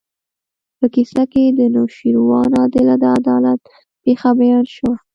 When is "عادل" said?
2.59-2.87